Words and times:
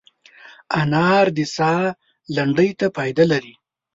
انار 0.81 1.25
د 1.37 1.39
ساه 1.55 1.83
لنډۍ 2.35 2.69
ته 2.79 2.85
فایده 2.95 3.23
رسوي. 3.31 3.53